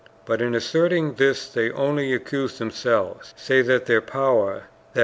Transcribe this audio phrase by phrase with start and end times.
[0.25, 4.63] But in asserting this they only accuse themselves, say that their power,
[4.95, 4.99] i.
[4.99, 4.99] e.